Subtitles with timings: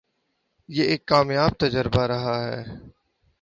[0.69, 2.63] یہ ایک کامیاب تجربہ رہا ہے۔